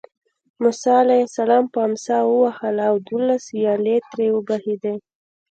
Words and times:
موسی 0.61 0.91
علیه 1.03 1.23
السلام 1.27 1.63
په 1.73 1.79
امسا 1.87 2.17
ووهله 2.25 2.83
او 2.91 2.95
دولس 3.09 3.43
ویالې 3.55 3.97
ترې 4.09 4.27
وبهېدې. 4.31 4.93